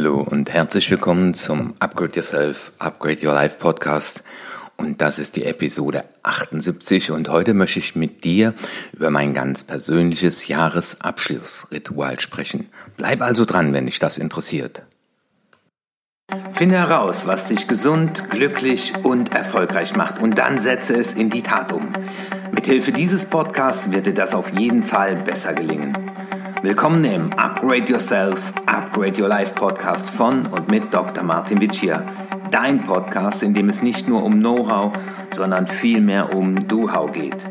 Hallo 0.00 0.26
und 0.30 0.50
herzlich 0.50 0.90
willkommen 0.90 1.34
zum 1.34 1.74
Upgrade 1.78 2.12
Yourself, 2.16 2.72
Upgrade 2.78 3.18
Your 3.22 3.34
Life 3.34 3.58
Podcast. 3.58 4.24
Und 4.78 5.02
das 5.02 5.18
ist 5.18 5.36
die 5.36 5.44
Episode 5.44 6.06
78 6.22 7.10
und 7.10 7.28
heute 7.28 7.52
möchte 7.52 7.80
ich 7.80 7.96
mit 7.96 8.24
dir 8.24 8.54
über 8.94 9.10
mein 9.10 9.34
ganz 9.34 9.62
persönliches 9.62 10.48
Jahresabschlussritual 10.48 12.18
sprechen. 12.18 12.70
Bleib 12.96 13.20
also 13.20 13.44
dran, 13.44 13.74
wenn 13.74 13.84
dich 13.84 13.98
das 13.98 14.16
interessiert. 14.16 14.84
Finde 16.54 16.78
heraus, 16.78 17.26
was 17.26 17.48
dich 17.48 17.68
gesund, 17.68 18.30
glücklich 18.30 18.94
und 19.02 19.34
erfolgreich 19.34 19.94
macht 19.96 20.18
und 20.18 20.38
dann 20.38 20.58
setze 20.58 20.96
es 20.96 21.12
in 21.12 21.28
die 21.28 21.42
Tat 21.42 21.72
um. 21.72 21.92
Mithilfe 22.52 22.92
dieses 22.92 23.26
Podcasts 23.26 23.92
wird 23.92 24.06
dir 24.06 24.14
das 24.14 24.32
auf 24.32 24.58
jeden 24.58 24.82
Fall 24.82 25.16
besser 25.16 25.52
gelingen. 25.52 25.92
Willkommen 26.62 27.04
im 27.04 27.32
Upgrade 27.32 27.90
Yourself, 27.90 28.52
Upgrade 28.66 28.79
Your 28.96 29.28
Life 29.28 29.54
Podcast 29.54 30.10
von 30.10 30.46
und 30.46 30.68
mit 30.68 30.92
Dr. 30.92 31.22
Martin 31.22 31.60
Vicia. 31.60 32.04
Dein 32.50 32.82
Podcast, 32.82 33.42
in 33.42 33.54
dem 33.54 33.68
es 33.68 33.82
nicht 33.82 34.08
nur 34.08 34.22
um 34.24 34.40
Know-how, 34.40 34.92
sondern 35.30 35.66
vielmehr 35.66 36.34
um 36.34 36.68
Do-How 36.68 37.12
geht. 37.12 37.46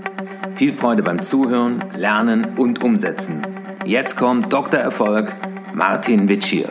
Viel 0.52 0.73
Freude 0.73 1.02
beim 1.02 1.21
Zuhören, 1.21 1.83
Lernen 1.95 2.57
und 2.57 2.83
Umsetzen. 2.83 3.41
Jetzt 3.85 4.17
kommt 4.17 4.52
Dr. 4.52 4.80
Erfolg, 4.80 5.35
Martin 5.73 6.27
Vicia. 6.27 6.70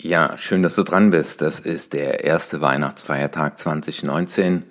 Ja, 0.00 0.38
schön, 0.38 0.62
dass 0.62 0.76
du 0.76 0.84
dran 0.84 1.10
bist. 1.10 1.42
Das 1.42 1.60
ist 1.60 1.92
der 1.92 2.24
erste 2.24 2.60
Weihnachtsfeiertag 2.60 3.58
2019. 3.58 4.62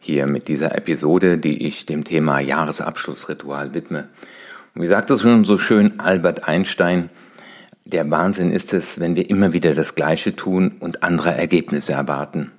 Hier 0.00 0.26
mit 0.26 0.48
dieser 0.48 0.74
Episode, 0.74 1.38
die 1.38 1.66
ich 1.66 1.86
dem 1.86 2.04
Thema 2.04 2.40
Jahresabschlussritual 2.40 3.74
widme. 3.74 4.08
Wie 4.74 4.86
sagt 4.86 5.10
es 5.10 5.20
schon 5.20 5.44
so 5.44 5.58
schön 5.58 6.00
Albert 6.00 6.48
Einstein, 6.48 7.10
der 7.84 8.10
Wahnsinn 8.10 8.50
ist 8.50 8.72
es, 8.72 8.98
wenn 8.98 9.16
wir 9.16 9.28
immer 9.28 9.52
wieder 9.52 9.74
das 9.74 9.96
Gleiche 9.96 10.34
tun 10.34 10.76
und 10.80 11.02
andere 11.02 11.34
Ergebnisse 11.34 11.92
erwarten. 11.92 12.50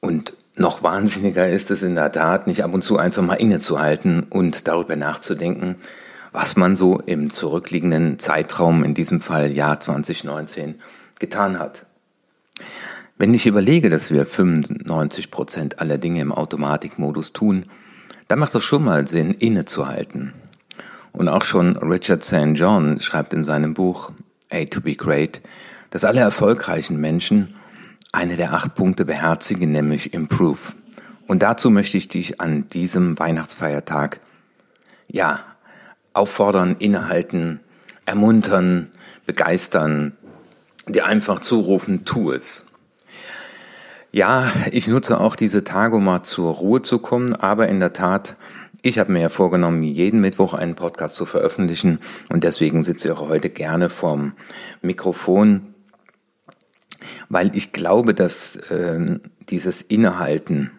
Und 0.00 0.32
noch 0.56 0.82
wahnsinniger 0.82 1.50
ist 1.50 1.70
es 1.70 1.82
in 1.82 1.96
der 1.96 2.12
Tat, 2.12 2.46
nicht 2.46 2.64
ab 2.64 2.72
und 2.72 2.80
zu 2.80 2.96
einfach 2.96 3.22
mal 3.22 3.34
innezuhalten 3.34 4.22
und 4.22 4.66
darüber 4.66 4.96
nachzudenken, 4.96 5.76
was 6.32 6.56
man 6.56 6.76
so 6.76 6.98
im 6.98 7.28
zurückliegenden 7.28 8.18
Zeitraum, 8.18 8.84
in 8.84 8.94
diesem 8.94 9.20
Fall 9.20 9.52
Jahr 9.52 9.80
2019, 9.80 10.76
getan 11.18 11.58
hat. 11.58 11.84
Wenn 13.18 13.34
ich 13.34 13.46
überlege, 13.46 13.90
dass 13.90 14.10
wir 14.10 14.24
95 14.24 15.30
Prozent 15.30 15.80
aller 15.80 15.98
Dinge 15.98 16.22
im 16.22 16.32
Automatikmodus 16.32 17.34
tun, 17.34 17.66
dann 18.28 18.38
macht 18.38 18.54
es 18.54 18.64
schon 18.64 18.82
mal 18.82 19.06
Sinn, 19.06 19.32
innezuhalten 19.32 20.32
und 21.14 21.28
auch 21.28 21.44
schon 21.44 21.76
Richard 21.76 22.24
St. 22.24 22.54
John 22.54 23.00
schreibt 23.00 23.32
in 23.32 23.44
seinem 23.44 23.72
Buch 23.72 24.12
A 24.50 24.64
to 24.64 24.80
be 24.80 24.94
Great, 24.94 25.40
dass 25.90 26.04
alle 26.04 26.20
erfolgreichen 26.20 27.00
Menschen 27.00 27.54
eine 28.12 28.36
der 28.36 28.52
acht 28.52 28.74
Punkte 28.74 29.04
beherzigen, 29.04 29.72
nämlich 29.72 30.12
Improve. 30.12 30.74
Und 31.26 31.42
dazu 31.42 31.70
möchte 31.70 31.96
ich 31.96 32.08
dich 32.08 32.40
an 32.40 32.68
diesem 32.68 33.18
Weihnachtsfeiertag, 33.18 34.20
ja, 35.08 35.40
auffordern, 36.12 36.76
innehalten, 36.78 37.60
ermuntern, 38.04 38.90
begeistern, 39.24 40.12
dir 40.86 41.06
einfach 41.06 41.40
zurufen, 41.40 42.04
tu 42.04 42.32
es. 42.32 42.66
Ja, 44.12 44.52
ich 44.70 44.86
nutze 44.86 45.20
auch 45.20 45.34
diese 45.34 45.64
Tage, 45.64 45.96
um 45.96 46.04
mal 46.04 46.22
zur 46.22 46.52
Ruhe 46.52 46.82
zu 46.82 46.98
kommen, 46.98 47.34
aber 47.34 47.68
in 47.68 47.80
der 47.80 47.92
Tat 47.92 48.36
ich 48.84 48.98
habe 48.98 49.12
mir 49.12 49.22
ja 49.22 49.28
vorgenommen, 49.30 49.82
jeden 49.82 50.20
Mittwoch 50.20 50.52
einen 50.52 50.74
Podcast 50.74 51.16
zu 51.16 51.24
veröffentlichen 51.24 52.00
und 52.30 52.44
deswegen 52.44 52.84
sitze 52.84 53.08
ich 53.08 53.14
auch 53.14 53.28
heute 53.28 53.48
gerne 53.48 53.88
vorm 53.88 54.34
Mikrofon, 54.82 55.74
weil 57.30 57.56
ich 57.56 57.72
glaube, 57.72 58.12
dass 58.12 58.56
äh, 58.56 59.18
dieses 59.48 59.80
Innehalten 59.80 60.70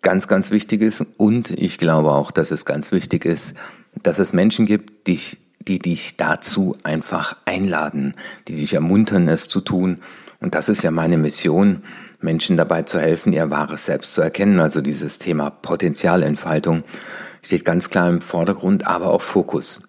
ganz, 0.00 0.26
ganz 0.26 0.50
wichtig 0.50 0.80
ist 0.80 1.04
und 1.18 1.50
ich 1.50 1.76
glaube 1.76 2.12
auch, 2.12 2.30
dass 2.30 2.50
es 2.50 2.64
ganz 2.64 2.92
wichtig 2.92 3.26
ist, 3.26 3.54
dass 4.02 4.18
es 4.18 4.32
Menschen 4.32 4.64
gibt, 4.64 5.06
die, 5.06 5.20
die 5.60 5.80
dich 5.80 6.16
dazu 6.16 6.76
einfach 6.82 7.36
einladen, 7.44 8.14
die 8.48 8.54
dich 8.54 8.72
ermuntern, 8.72 9.28
es 9.28 9.50
zu 9.50 9.60
tun. 9.60 10.00
Und 10.40 10.54
das 10.54 10.70
ist 10.70 10.82
ja 10.82 10.90
meine 10.90 11.18
Mission, 11.18 11.82
Menschen 12.20 12.56
dabei 12.56 12.82
zu 12.82 12.98
helfen, 12.98 13.32
ihr 13.32 13.50
wahres 13.50 13.84
Selbst 13.84 14.14
zu 14.14 14.20
erkennen. 14.20 14.60
Also 14.60 14.80
dieses 14.80 15.18
Thema 15.18 15.50
Potenzialentfaltung 15.50 16.82
steht 17.42 17.64
ganz 17.64 17.90
klar 17.90 18.08
im 18.08 18.20
Vordergrund, 18.20 18.86
aber 18.86 19.10
auch 19.10 19.22
Fokus. 19.22 19.82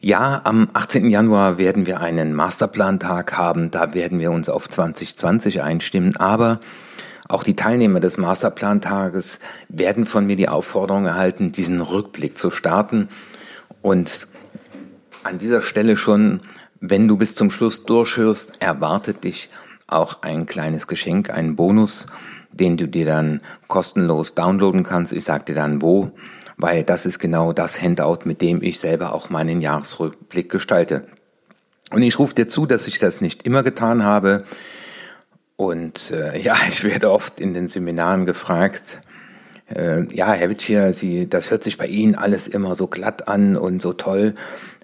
Ja, 0.00 0.42
am 0.44 0.68
18. 0.74 1.10
Januar 1.10 1.58
werden 1.58 1.86
wir 1.86 2.00
einen 2.00 2.32
Masterplan-Tag 2.32 3.36
haben. 3.36 3.72
Da 3.72 3.94
werden 3.94 4.20
wir 4.20 4.30
uns 4.30 4.48
auf 4.48 4.68
2020 4.68 5.62
einstimmen. 5.62 6.16
Aber 6.16 6.60
auch 7.26 7.42
die 7.42 7.56
Teilnehmer 7.56 7.98
des 7.98 8.16
Masterplan-Tages 8.16 9.40
werden 9.68 10.06
von 10.06 10.24
mir 10.24 10.36
die 10.36 10.48
Aufforderung 10.48 11.06
erhalten, 11.06 11.50
diesen 11.50 11.80
Rückblick 11.80 12.38
zu 12.38 12.52
starten. 12.52 13.08
Und 13.82 14.28
an 15.24 15.38
dieser 15.38 15.62
Stelle 15.62 15.96
schon, 15.96 16.42
wenn 16.80 17.08
du 17.08 17.16
bis 17.16 17.34
zum 17.34 17.50
Schluss 17.50 17.84
durchhörst, 17.84 18.62
erwartet 18.62 19.24
dich 19.24 19.50
auch 19.88 20.22
ein 20.22 20.46
kleines 20.46 20.86
Geschenk, 20.86 21.30
ein 21.30 21.56
Bonus, 21.56 22.06
den 22.52 22.76
du 22.76 22.86
dir 22.86 23.06
dann 23.06 23.40
kostenlos 23.66 24.34
downloaden 24.34 24.82
kannst. 24.82 25.12
Ich 25.12 25.24
sag 25.24 25.46
dir 25.46 25.54
dann 25.54 25.82
wo, 25.82 26.10
weil 26.56 26.82
das 26.82 27.06
ist 27.06 27.18
genau 27.18 27.52
das 27.52 27.80
Handout, 27.80 28.20
mit 28.24 28.40
dem 28.40 28.62
ich 28.62 28.80
selber 28.80 29.12
auch 29.12 29.30
meinen 29.30 29.60
Jahresrückblick 29.60 30.50
gestalte. 30.50 31.04
Und 31.90 32.02
ich 32.02 32.18
rufe 32.18 32.34
dir 32.34 32.48
zu, 32.48 32.66
dass 32.66 32.86
ich 32.86 32.98
das 32.98 33.20
nicht 33.20 33.44
immer 33.44 33.62
getan 33.62 34.04
habe. 34.04 34.44
Und 35.56 36.10
äh, 36.10 36.38
ja, 36.42 36.56
ich 36.68 36.84
werde 36.84 37.10
oft 37.10 37.40
in 37.40 37.54
den 37.54 37.68
Seminaren 37.68 38.26
gefragt, 38.26 39.00
äh, 39.74 40.04
ja, 40.14 40.32
Herr 40.32 40.48
Witschier, 40.48 40.92
Sie, 40.92 41.28
das 41.28 41.50
hört 41.50 41.64
sich 41.64 41.76
bei 41.76 41.86
Ihnen 41.86 42.14
alles 42.14 42.48
immer 42.48 42.74
so 42.74 42.86
glatt 42.86 43.28
an 43.28 43.56
und 43.56 43.82
so 43.82 43.92
toll. 43.92 44.34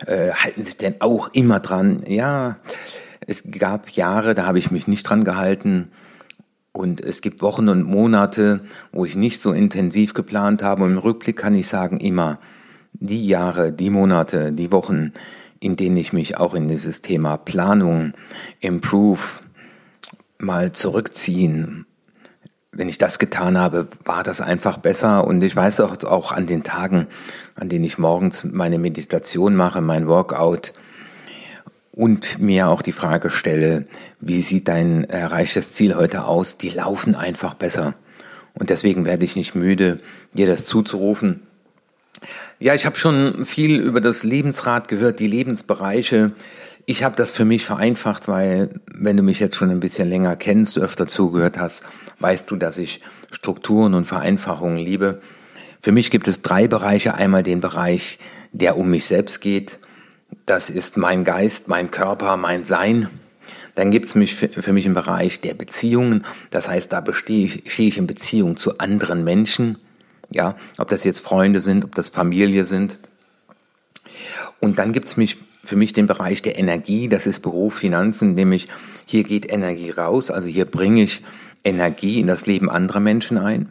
Äh, 0.06 0.32
halten 0.32 0.64
Sie 0.64 0.76
denn 0.76 0.96
auch 1.00 1.30
immer 1.32 1.60
dran? 1.60 2.02
Ja, 2.06 2.58
es 3.26 3.44
gab 3.58 3.90
Jahre, 3.90 4.34
da 4.34 4.46
habe 4.46 4.58
ich 4.58 4.70
mich 4.70 4.86
nicht 4.86 5.04
dran 5.04 5.24
gehalten. 5.24 5.90
Und 6.76 7.00
es 7.00 7.20
gibt 7.20 7.40
Wochen 7.40 7.68
und 7.68 7.84
Monate, 7.84 8.60
wo 8.90 9.04
ich 9.04 9.14
nicht 9.14 9.40
so 9.40 9.52
intensiv 9.52 10.12
geplant 10.12 10.60
habe. 10.64 10.82
Und 10.82 10.90
im 10.90 10.98
Rückblick 10.98 11.36
kann 11.36 11.54
ich 11.54 11.68
sagen, 11.68 12.00
immer 12.00 12.40
die 12.92 13.26
Jahre, 13.28 13.70
die 13.70 13.90
Monate, 13.90 14.50
die 14.50 14.72
Wochen, 14.72 15.12
in 15.60 15.76
denen 15.76 15.96
ich 15.96 16.12
mich 16.12 16.36
auch 16.36 16.52
in 16.52 16.66
dieses 16.66 17.00
Thema 17.00 17.36
Planung, 17.36 18.12
Improve 18.58 19.20
mal 20.38 20.72
zurückziehen, 20.72 21.86
wenn 22.72 22.88
ich 22.88 22.98
das 22.98 23.20
getan 23.20 23.56
habe, 23.56 23.86
war 24.04 24.24
das 24.24 24.40
einfach 24.40 24.78
besser. 24.78 25.28
Und 25.28 25.42
ich 25.42 25.54
weiß 25.54 25.78
auch, 25.78 25.96
auch 26.02 26.32
an 26.32 26.46
den 26.48 26.64
Tagen, 26.64 27.06
an 27.54 27.68
denen 27.68 27.84
ich 27.84 27.98
morgens 27.98 28.42
meine 28.42 28.80
Meditation 28.80 29.54
mache, 29.54 29.80
mein 29.80 30.08
Workout, 30.08 30.72
und 31.94 32.40
mir 32.40 32.68
auch 32.68 32.82
die 32.82 32.92
Frage 32.92 33.30
stelle, 33.30 33.86
wie 34.20 34.42
sieht 34.42 34.68
dein 34.68 35.04
erreichtes 35.04 35.72
Ziel 35.74 35.94
heute 35.94 36.24
aus? 36.24 36.58
Die 36.58 36.70
laufen 36.70 37.14
einfach 37.14 37.54
besser. 37.54 37.94
Und 38.52 38.70
deswegen 38.70 39.04
werde 39.04 39.24
ich 39.24 39.36
nicht 39.36 39.54
müde, 39.54 39.98
dir 40.32 40.46
das 40.46 40.64
zuzurufen. 40.64 41.42
Ja, 42.58 42.74
ich 42.74 42.86
habe 42.86 42.96
schon 42.96 43.46
viel 43.46 43.78
über 43.78 44.00
das 44.00 44.24
Lebensrad 44.24 44.88
gehört, 44.88 45.20
die 45.20 45.28
Lebensbereiche. 45.28 46.32
Ich 46.86 47.04
habe 47.04 47.16
das 47.16 47.32
für 47.32 47.44
mich 47.44 47.64
vereinfacht, 47.64 48.26
weil 48.26 48.80
wenn 48.92 49.16
du 49.16 49.22
mich 49.22 49.38
jetzt 49.38 49.56
schon 49.56 49.70
ein 49.70 49.80
bisschen 49.80 50.08
länger 50.08 50.36
kennst, 50.36 50.76
du 50.76 50.80
öfter 50.80 51.06
zugehört 51.06 51.58
hast, 51.58 51.84
weißt 52.18 52.50
du, 52.50 52.56
dass 52.56 52.78
ich 52.78 53.02
Strukturen 53.30 53.94
und 53.94 54.04
Vereinfachungen 54.04 54.78
liebe. 54.78 55.20
Für 55.80 55.92
mich 55.92 56.10
gibt 56.10 56.26
es 56.26 56.42
drei 56.42 56.66
Bereiche. 56.66 57.14
Einmal 57.14 57.42
den 57.42 57.60
Bereich, 57.60 58.18
der 58.52 58.76
um 58.76 58.90
mich 58.90 59.04
selbst 59.06 59.40
geht, 59.40 59.78
das 60.46 60.70
ist 60.70 60.96
mein 60.96 61.24
Geist, 61.24 61.68
mein 61.68 61.90
Körper, 61.90 62.36
mein 62.36 62.64
Sein. 62.64 63.08
Dann 63.74 63.90
gibt 63.90 64.06
es 64.06 64.14
mich 64.14 64.34
für 64.34 64.72
mich 64.72 64.86
im 64.86 64.94
Bereich 64.94 65.40
der 65.40 65.54
Beziehungen. 65.54 66.24
Das 66.50 66.68
heißt, 66.68 66.92
da 66.92 67.00
bestehe 67.00 67.44
ich, 67.44 67.72
stehe 67.72 67.88
ich 67.88 67.98
in 67.98 68.06
Beziehung 68.06 68.56
zu 68.56 68.78
anderen 68.78 69.24
Menschen. 69.24 69.78
Ja, 70.30 70.56
ob 70.78 70.88
das 70.88 71.04
jetzt 71.04 71.20
Freunde 71.20 71.60
sind, 71.60 71.84
ob 71.84 71.94
das 71.94 72.08
Familie 72.10 72.64
sind. 72.64 72.98
Und 74.60 74.78
dann 74.78 74.92
gibt 74.92 75.08
es 75.08 75.16
mich 75.16 75.36
für 75.62 75.76
mich 75.76 75.92
den 75.92 76.06
Bereich 76.06 76.42
der 76.42 76.58
Energie. 76.58 77.08
Das 77.08 77.26
ist 77.26 77.40
Beruf, 77.40 77.74
Finanzen, 77.74 78.34
nämlich 78.34 78.68
hier 79.06 79.24
geht 79.24 79.50
Energie 79.50 79.90
raus. 79.90 80.30
Also 80.30 80.48
hier 80.48 80.64
bringe 80.64 81.02
ich 81.02 81.22
Energie 81.64 82.20
in 82.20 82.26
das 82.26 82.46
Leben 82.46 82.70
anderer 82.70 83.00
Menschen 83.00 83.38
ein. 83.38 83.70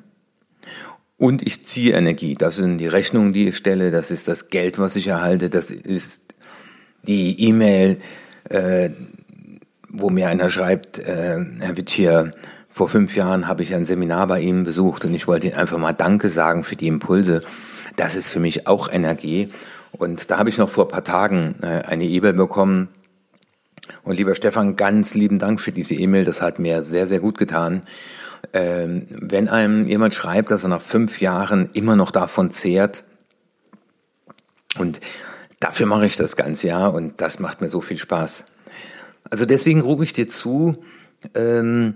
Und 1.18 1.42
ich 1.44 1.66
ziehe 1.66 1.94
Energie. 1.94 2.34
Das 2.34 2.56
sind 2.56 2.80
die 2.80 2.88
Rechnungen, 2.88 3.34
die 3.34 3.48
ich 3.48 3.58
stelle. 3.58 3.92
Das 3.92 4.12
ist 4.12 4.28
das 4.28 4.50
Geld, 4.50 4.80
was 4.80 4.96
ich 4.96 5.08
erhalte. 5.08 5.50
Das 5.50 5.72
ist 5.72 6.34
die 7.04 7.40
E-Mail, 7.48 8.00
äh, 8.50 8.90
wo 9.90 10.10
mir 10.10 10.28
einer 10.28 10.50
schreibt, 10.50 11.00
äh, 11.00 11.38
Herr 11.60 11.78
Wittier, 11.78 12.32
vor 12.70 12.90
fünf 12.90 13.16
Jahren 13.16 13.48
habe 13.48 13.62
ich 13.62 13.76
ein 13.76 13.86
Seminar 13.86 14.28
bei 14.28 14.42
Ihnen 14.42 14.64
besucht 14.64 15.06
und 15.06 15.14
ich 15.14 15.28
wollte 15.28 15.48
Ihnen 15.48 15.58
einfach 15.58 15.78
mal 15.78 15.94
Danke 15.94 16.30
sagen 16.30 16.64
für 16.64 16.76
die 16.76 16.88
Impulse. 16.88 17.42
Das 17.96 18.16
ist 18.16 18.30
für 18.30 18.40
mich 18.40 18.66
auch 18.66 18.92
Energie. 18.92 19.50
Und 19.92 20.32
da 20.32 20.40
habe 20.40 20.50
ich 20.50 20.58
noch 20.58 20.70
vor 20.70 20.86
ein 20.86 20.92
paar 20.92 21.04
Tagen 21.04 21.56
äh, 21.62 21.84
eine 21.86 22.06
E-Mail 22.06 22.34
bekommen. 22.34 22.88
Und 24.04 24.16
lieber 24.18 24.34
Stefan, 24.34 24.76
ganz 24.76 25.14
lieben 25.14 25.38
Dank 25.38 25.62
für 25.62 25.72
diese 25.72 25.94
E-Mail. 25.94 26.26
Das 26.26 26.42
hat 26.42 26.58
mir 26.58 26.84
sehr, 26.84 27.06
sehr 27.06 27.20
gut 27.20 27.38
getan. 27.38 27.84
Ähm, 28.54 29.06
wenn 29.10 29.48
einem 29.50 29.88
jemand 29.88 30.16
schreibt, 30.16 30.50
dass 30.50 30.64
er 30.64 30.70
nach 30.70 30.82
fünf 30.82 31.22
Jahren 31.22 31.70
immer 31.74 31.96
noch 31.96 32.10
davon 32.10 32.50
zehrt, 32.50 33.04
und 34.78 35.00
dafür 35.64 35.86
mache 35.86 36.06
ich 36.06 36.18
das 36.18 36.36
ganze 36.36 36.68
Jahr 36.68 36.94
und 36.94 37.22
das 37.22 37.40
macht 37.40 37.62
mir 37.62 37.70
so 37.70 37.80
viel 37.80 37.98
Spaß. 37.98 38.44
Also 39.30 39.46
deswegen 39.46 39.82
rufe 39.82 40.04
ich 40.04 40.12
dir 40.12 40.28
zu, 40.28 40.74
ähm, 41.34 41.96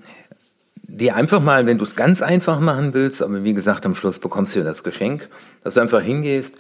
dir 0.84 1.18
einfach 1.18 1.42
mal, 1.42 1.66
wenn 1.66 1.78
du 1.78 1.84
es 1.84 1.98
ganz 1.98 2.22
einfach 2.22 2.62
machen 2.62 2.94
willst, 2.94 3.22
aber 3.22 3.44
wie 3.44 3.54
gesagt, 3.54 3.86
am 3.86 3.94
Schluss 3.94 4.20
bekommst 4.20 4.56
du 4.56 4.60
ja 4.60 4.66
das 4.66 4.84
Geschenk, 4.86 5.28
dass 5.64 5.74
du 5.74 5.82
einfach 5.82 6.02
hingehst 6.02 6.58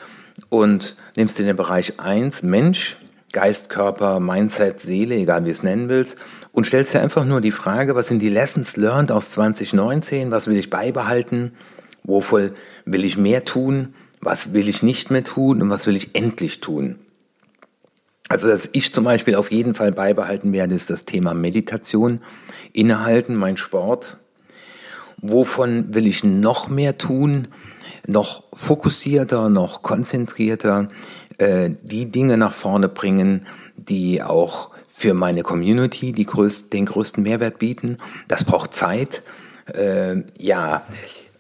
und 0.50 0.98
nimmst 1.16 1.40
dir 1.40 1.46
den 1.46 1.56
Bereich 1.56 1.98
1, 2.00 2.44
Mensch, 2.44 2.98
Geist, 3.32 3.70
Körper, 3.70 4.20
Mindset, 4.20 4.82
Seele, 4.82 5.16
egal 5.16 5.46
wie 5.46 5.50
es 5.50 5.64
nennen 5.64 5.88
willst, 5.88 6.18
und 6.52 6.68
stellst 6.68 6.94
dir 6.94 7.02
einfach 7.02 7.24
nur 7.24 7.40
die 7.40 7.52
Frage, 7.52 7.96
was 7.96 8.08
sind 8.08 8.20
die 8.20 8.30
Lessons 8.30 8.76
learned 8.76 9.14
aus 9.14 9.30
2019, 9.30 10.30
was 10.30 10.48
will 10.48 10.58
ich 10.58 10.70
beibehalten, 10.70 11.54
wovon 12.04 12.52
will 12.86 13.06
ich 13.06 13.18
mehr 13.18 13.46
tun, 13.46 13.94
was 14.22 14.54
will 14.54 14.68
ich 14.68 14.84
nicht 14.84 15.12
mehr 15.12 15.24
tun 15.24 15.62
und 15.62 15.70
was 15.70 15.88
will 15.88 15.96
ich 15.96 16.16
endlich 16.16 16.60
tun. 16.60 16.96
Also, 18.30 18.48
dass 18.48 18.70
ich 18.74 18.92
zum 18.92 19.06
Beispiel 19.06 19.36
auf 19.36 19.52
jeden 19.52 19.74
Fall 19.74 19.92
beibehalten 19.92 20.52
werde, 20.52 20.76
ist 20.76 20.90
das 20.90 21.06
Thema 21.06 21.34
Meditation, 21.34 22.20
Innehalten, 22.74 23.36
mein 23.36 23.56
Sport. 23.58 24.18
Wovon 25.22 25.94
will 25.94 26.06
ich 26.06 26.24
noch 26.24 26.68
mehr 26.68 26.98
tun, 26.98 27.48
noch 28.06 28.44
fokussierter, 28.54 29.50
noch 29.50 29.82
konzentrierter, 29.82 30.90
äh, 31.38 31.72
die 31.82 32.12
Dinge 32.12 32.38
nach 32.38 32.52
vorne 32.52 32.90
bringen, 32.90 33.46
die 33.76 34.22
auch 34.22 34.72
für 34.90 35.14
meine 35.14 35.44
Community 35.44 36.12
die 36.12 36.26
größt, 36.26 36.74
den 36.74 36.86
größten 36.86 37.24
Mehrwert 37.24 37.60
bieten. 37.60 37.98
Das 38.28 38.44
braucht 38.44 38.74
Zeit. 38.74 39.22
Äh, 39.74 40.24
ja, 40.38 40.86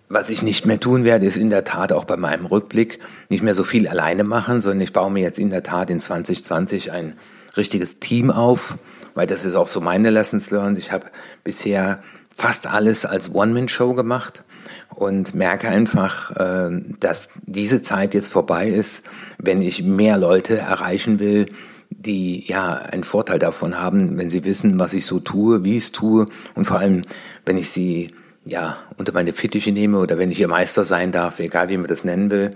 was 0.09 0.29
ich 0.29 0.41
nicht 0.41 0.65
mehr 0.65 0.79
tun 0.79 1.03
werde, 1.03 1.25
ist 1.25 1.37
in 1.37 1.49
der 1.49 1.63
Tat 1.63 1.91
auch 1.91 2.05
bei 2.05 2.17
meinem 2.17 2.45
Rückblick 2.45 2.99
nicht 3.29 3.43
mehr 3.43 3.55
so 3.55 3.63
viel 3.63 3.87
alleine 3.87 4.23
machen, 4.23 4.61
sondern 4.61 4.81
ich 4.81 4.93
baue 4.93 5.11
mir 5.11 5.21
jetzt 5.21 5.39
in 5.39 5.49
der 5.49 5.63
Tat 5.63 5.89
in 5.89 5.99
2020 5.99 6.91
ein 6.91 7.17
richtiges 7.57 7.99
Team 7.99 8.31
auf, 8.31 8.77
weil 9.15 9.27
das 9.27 9.43
ist 9.43 9.55
auch 9.55 9.67
so 9.67 9.81
meine 9.81 10.09
Lessons 10.09 10.51
learned. 10.51 10.77
Ich 10.77 10.91
habe 10.91 11.07
bisher 11.43 12.01
fast 12.33 12.67
alles 12.67 13.05
als 13.05 13.33
One-Man-Show 13.33 13.95
gemacht 13.95 14.43
und 14.89 15.35
merke 15.35 15.67
einfach, 15.67 16.31
äh, 16.37 16.69
dass 16.99 17.29
diese 17.45 17.81
Zeit 17.81 18.13
jetzt 18.13 18.31
vorbei 18.31 18.69
ist, 18.69 19.05
wenn 19.37 19.61
ich 19.61 19.83
mehr 19.83 20.17
Leute 20.17 20.57
erreichen 20.57 21.19
will, 21.19 21.47
die 21.89 22.45
ja 22.47 22.73
einen 22.73 23.03
Vorteil 23.03 23.39
davon 23.39 23.79
haben, 23.79 24.17
wenn 24.17 24.29
sie 24.29 24.43
wissen, 24.43 24.79
was 24.79 24.93
ich 24.93 25.05
so 25.05 25.19
tue, 25.19 25.63
wie 25.63 25.77
ich 25.77 25.85
es 25.85 25.91
tue 25.91 26.25
und 26.55 26.65
vor 26.65 26.79
allem, 26.79 27.01
wenn 27.45 27.57
ich 27.57 27.71
sie 27.71 28.09
ja, 28.47 28.77
unter 28.97 29.13
meine 29.13 29.33
Fittiche 29.33 29.71
nehme 29.71 29.99
oder 29.99 30.17
wenn 30.17 30.31
ich 30.31 30.39
ihr 30.39 30.47
Meister 30.47 30.85
sein 30.85 31.11
darf, 31.11 31.39
egal 31.39 31.69
wie 31.69 31.77
man 31.77 31.87
das 31.87 32.03
nennen 32.03 32.31
will. 32.31 32.55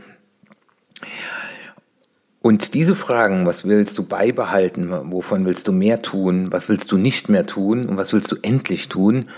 Und 2.42 2.74
diese 2.74 2.96
Fragen, 2.96 3.46
was 3.46 3.66
willst 3.66 3.98
du 3.98 4.04
beibehalten, 4.04 4.90
wovon 5.12 5.46
willst 5.46 5.68
du 5.68 5.72
mehr 5.72 6.02
tun, 6.02 6.52
was 6.52 6.70
willst 6.70 6.92
du 6.92 6.98
nicht 6.98 7.30
mehr 7.30 7.46
tun 7.46 7.86
und 7.86 7.98
was 7.98 8.14
willst 8.14 8.32
du 8.32 8.38
endlich 8.42 8.90
tun, 8.90 9.30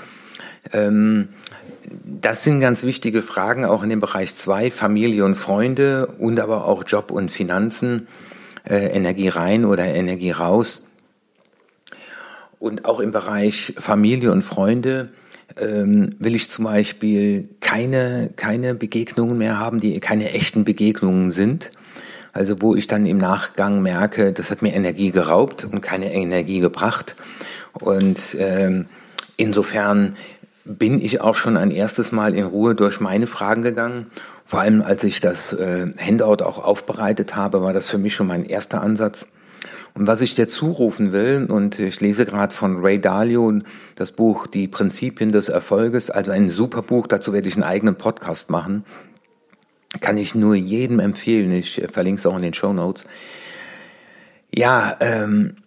ähm, 0.72 1.30
das 2.06 2.44
sind 2.44 2.62
ganz 2.62 2.84
wichtige 2.84 3.22
Fragen 3.22 3.66
auch 3.66 3.84
in 3.84 3.90
dem 3.90 4.00
Bereich 4.00 4.36
2, 4.36 4.72
Familie 4.72 5.26
und 5.26 5.36
Freunde 5.36 6.08
und 6.08 6.40
aber 6.40 6.66
auch 6.66 6.84
Job 6.88 7.12
und 7.12 7.30
Finanzen, 7.30 8.08
äh, 8.64 8.88
Energie 8.88 9.28
rein 9.28 9.66
oder 9.66 9.84
Energie 9.84 10.32
raus. 10.32 10.84
Und 12.60 12.86
auch 12.86 13.02
im 13.02 13.12
Bereich 13.12 13.74
Familie 13.78 14.32
und 14.32 14.42
Freunde 14.42 15.10
ähm, 15.58 16.16
will 16.20 16.36
ich 16.36 16.50
zum 16.50 16.66
Beispiel 16.66 17.50
keine, 17.60 18.32
keine 18.36 18.76
Begegnungen 18.76 19.38
mehr 19.38 19.60
haben, 19.60 19.80
die 19.80 20.00
keine 20.00 20.32
echten 20.32 20.64
Begegnungen 20.64 21.32
sind. 21.32 21.72
Also 22.34 22.62
wo 22.62 22.76
ich 22.76 22.88
dann 22.88 23.06
im 23.06 23.18
Nachgang 23.18 23.82
merke, 23.82 24.34
das 24.34 24.50
hat 24.50 24.62
mir 24.64 24.74
Energie 24.74 25.12
geraubt 25.12 25.66
und 25.66 25.82
keine 25.82 26.12
Energie 26.12 26.60
gebracht. 26.60 27.16
Und 27.74 28.36
ähm, 28.40 28.86
insofern 29.38 30.16
bin 30.66 31.00
ich 31.00 31.22
auch 31.22 31.36
schon 31.36 31.58
ein 31.58 31.72
erstes 31.72 32.12
Mal 32.12 32.34
in 32.34 32.46
Ruhe 32.46 32.74
durch 32.74 33.00
meine 33.00 33.28
Fragen 33.28 33.62
gegangen. 33.62 34.08
Vor 34.46 34.62
allem 34.62 34.82
als 34.82 35.04
ich 35.04 35.20
das 35.20 35.54
äh, 35.54 35.88
Handout 35.98 36.44
auch 36.44 36.58
aufbereitet 36.58 37.36
habe, 37.36 37.62
war 37.62 37.74
das 37.74 37.90
für 37.90 37.98
mich 37.98 38.16
schon 38.16 38.28
mein 38.28 38.46
erster 38.46 38.82
Ansatz. 38.82 39.28
Und 39.96 40.08
was 40.08 40.22
ich 40.22 40.34
dir 40.34 40.48
zurufen 40.48 41.14
will, 41.14 41.46
und 41.50 41.78
ich 41.78 42.02
lese 42.02 42.26
gerade 42.26 42.54
von 42.54 42.78
Ray 42.84 43.00
Dalio 43.00 43.60
das 43.96 44.12
Buch 44.12 44.48
Die 44.48 44.68
Prinzipien 44.68 45.32
des 45.32 45.50
Erfolges, 45.50 46.10
also 46.10 46.32
ein 46.32 46.50
super 46.50 46.82
Buch, 46.82 47.06
dazu 47.06 47.32
werde 47.32 47.48
ich 47.48 47.56
einen 47.56 47.64
eigenen 47.64 47.96
Podcast 47.96 48.50
machen. 48.50 48.86
Kann 50.02 50.18
ich 50.18 50.34
nur 50.34 50.56
jedem 50.56 51.00
empfehlen, 51.00 51.52
ich 51.52 51.84
verlinke 51.92 52.20
es 52.20 52.26
auch 52.26 52.36
in 52.36 52.42
den 52.42 52.56
Show 52.56 52.74
Notes. 52.74 53.06
Ja, 54.52 54.98
ähm, 55.00 55.58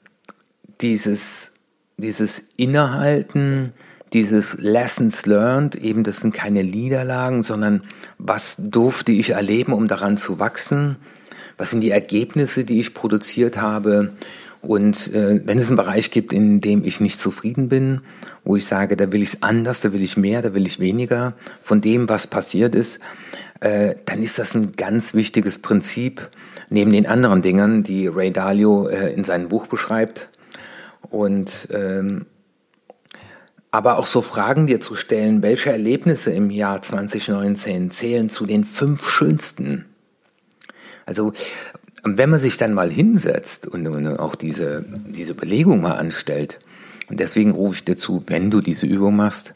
dieses, 0.81 1.52
dieses 1.96 2.50
Innehalten, 2.56 3.72
dieses 4.12 4.58
Lessons 4.58 5.26
learned, 5.26 5.76
eben 5.76 6.02
das 6.02 6.20
sind 6.20 6.34
keine 6.34 6.64
Niederlagen, 6.64 7.43
sondern 7.43 7.82
was 8.19 8.56
durfte 8.58 9.12
ich 9.12 9.31
erleben, 9.31 9.72
um 9.72 9.87
daran 9.87 10.17
zu 10.17 10.38
wachsen, 10.40 10.96
was 11.56 11.70
sind 11.70 11.81
die 11.81 11.91
Ergebnisse, 11.91 12.64
die 12.64 12.81
ich 12.81 12.94
produziert 12.94 13.61
habe. 13.61 14.12
Und 14.62 15.12
äh, 15.14 15.41
wenn 15.44 15.58
es 15.58 15.69
einen 15.69 15.76
Bereich 15.76 16.11
gibt, 16.11 16.32
in 16.32 16.61
dem 16.61 16.85
ich 16.85 17.00
nicht 17.00 17.20
zufrieden 17.20 17.69
bin, 17.69 18.00
wo 18.44 18.56
ich 18.56 18.67
sage, 18.67 18.97
da 18.97 19.12
will 19.12 19.23
ich 19.23 19.35
es 19.35 19.43
anders, 19.43 19.81
da 19.81 19.93
will 19.93 20.03
ich 20.03 20.17
mehr, 20.17 20.43
da 20.43 20.55
will 20.55 20.67
ich 20.67 20.81
weniger 20.81 21.35
von 21.61 21.81
dem, 21.81 22.08
was 22.08 22.26
passiert 22.26 22.75
ist, 22.75 22.99
äh, 23.61 23.94
dann 24.05 24.23
ist 24.23 24.38
das 24.38 24.55
ein 24.55 24.73
ganz 24.73 25.14
wichtiges 25.14 25.61
Prinzip 25.61 26.29
neben 26.69 26.93
den 26.93 27.06
anderen 27.06 27.43
Dingen, 27.43 27.85
die 27.85 28.06
Ray 28.08 28.32
Dalio 28.32 28.88
äh, 28.88 29.12
in 29.12 29.25
seinem 29.25 29.49
Buch 29.49 29.67
beschreibt. 29.67 30.29
Und 31.11 31.69
ähm, 31.73 32.26
aber 33.70 33.99
auch 33.99 34.06
so 34.06 34.23
Fragen 34.23 34.67
dir 34.67 34.81
zu 34.81 34.97
stellen, 34.97 35.43
welche 35.43 35.70
Erlebnisse 35.70 36.31
im 36.31 36.50
Jahr 36.50 36.81
2019 36.81 37.91
zählen 37.91 38.31
zu 38.31 38.46
den 38.46 38.65
fünf 38.65 39.08
schönsten 39.08 39.84
also 41.06 41.32
wenn 42.05 42.31
man 42.31 42.39
sich 42.39 42.56
dann 42.58 42.75
mal 42.75 42.91
hinsetzt 42.91 43.67
und, 43.67 43.86
und 43.86 44.19
auch 44.19 44.34
diese, 44.34 44.84
diese 45.06 45.32
Überlegung 45.32 45.81
mal 45.81 45.94
anstellt, 45.94 46.60
und 47.08 47.20
deswegen 47.20 47.53
rufe 47.53 47.77
ich 47.77 47.84
dir 47.84 47.96
zu, 47.96 48.25
wenn 48.27 48.51
du 48.51 48.60
diese 48.60 48.86
Übung 48.86 49.17
machst, 49.17 49.55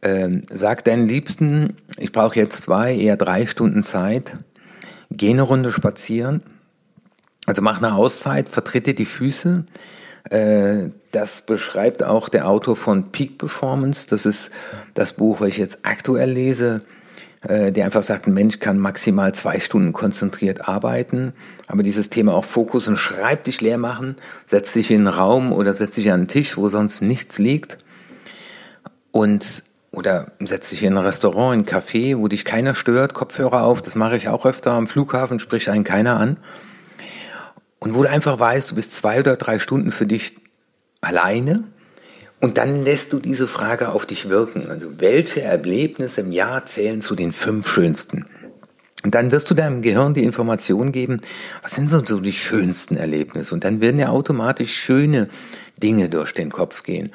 äh, 0.00 0.28
sag 0.50 0.84
deinen 0.84 1.08
Liebsten, 1.08 1.76
ich 1.98 2.12
brauche 2.12 2.38
jetzt 2.38 2.62
zwei, 2.62 2.94
eher 2.94 3.16
drei 3.16 3.46
Stunden 3.46 3.82
Zeit, 3.82 4.34
geh 5.10 5.30
eine 5.30 5.42
Runde 5.42 5.72
spazieren, 5.72 6.42
also 7.46 7.62
mach 7.62 7.78
eine 7.78 7.94
Auszeit, 7.94 8.48
vertritt 8.48 8.86
dir 8.86 8.94
die 8.94 9.04
Füße. 9.04 9.64
Äh, 10.30 10.90
das 11.12 11.46
beschreibt 11.46 12.02
auch 12.02 12.28
der 12.28 12.46
Autor 12.46 12.76
von 12.76 13.10
Peak 13.10 13.38
Performance. 13.38 14.06
Das 14.08 14.26
ist 14.26 14.50
das 14.94 15.14
Buch, 15.14 15.40
was 15.40 15.48
ich 15.48 15.56
jetzt 15.56 15.78
aktuell 15.82 16.30
lese. 16.30 16.82
Äh, 17.42 17.70
der 17.70 17.84
einfach 17.84 18.02
sagt, 18.02 18.26
ein 18.26 18.34
Mensch 18.34 18.58
kann 18.58 18.78
maximal 18.78 19.32
zwei 19.32 19.60
Stunden 19.60 19.92
konzentriert 19.92 20.68
arbeiten, 20.68 21.34
aber 21.68 21.84
dieses 21.84 22.10
Thema 22.10 22.34
auch 22.34 22.44
Fokus 22.44 22.88
und 22.88 22.96
Schreibtisch 22.96 23.60
leer 23.60 23.78
machen, 23.78 24.16
setz 24.44 24.72
dich 24.72 24.90
in 24.90 25.06
einen 25.06 25.14
Raum 25.14 25.52
oder 25.52 25.72
setz 25.72 25.94
dich 25.94 26.08
an 26.08 26.20
einen 26.20 26.28
Tisch, 26.28 26.56
wo 26.56 26.68
sonst 26.68 27.00
nichts 27.00 27.38
liegt. 27.38 27.78
Und 29.12 29.62
oder 29.90 30.32
setz 30.40 30.70
dich 30.70 30.82
in 30.82 30.96
ein 30.96 31.04
Restaurant, 31.04 31.54
in 31.54 31.60
ein 31.60 31.66
Café, 31.66 32.18
wo 32.18 32.28
dich 32.28 32.44
keiner 32.44 32.74
stört, 32.74 33.14
Kopfhörer 33.14 33.62
auf, 33.62 33.82
das 33.82 33.94
mache 33.94 34.16
ich 34.16 34.28
auch 34.28 34.44
öfter, 34.44 34.72
am 34.72 34.86
Flughafen 34.86 35.38
spricht 35.38 35.68
einen 35.68 35.84
keiner 35.84 36.18
an. 36.18 36.36
Und 37.78 37.94
wo 37.94 38.02
du 38.02 38.10
einfach 38.10 38.38
weißt, 38.38 38.70
du 38.70 38.74
bist 38.74 38.94
zwei 38.94 39.20
oder 39.20 39.36
drei 39.36 39.58
Stunden 39.58 39.92
für 39.92 40.06
dich 40.06 40.36
alleine 41.00 41.64
und 42.40 42.56
dann 42.56 42.84
lässt 42.84 43.12
du 43.12 43.18
diese 43.18 43.48
Frage 43.48 43.88
auf 43.88 44.06
dich 44.06 44.28
wirken. 44.28 44.70
Also 44.70 44.88
welche 44.98 45.42
Erlebnisse 45.42 46.20
im 46.20 46.32
Jahr 46.32 46.66
zählen 46.66 47.00
zu 47.00 47.14
den 47.16 47.32
fünf 47.32 47.68
schönsten? 47.68 48.26
Und 49.04 49.14
dann 49.14 49.30
wirst 49.30 49.50
du 49.50 49.54
deinem 49.54 49.82
Gehirn 49.82 50.14
die 50.14 50.24
Information 50.24 50.92
geben, 50.92 51.20
was 51.62 51.74
sind 51.74 51.88
so, 51.88 52.00
die 52.00 52.32
schönsten 52.32 52.96
Erlebnisse? 52.96 53.54
Und 53.54 53.64
dann 53.64 53.80
werden 53.80 54.00
ja 54.00 54.08
automatisch 54.08 54.74
schöne 54.74 55.28
Dinge 55.80 56.08
durch 56.08 56.34
den 56.34 56.50
Kopf 56.50 56.82
gehen. 56.82 57.12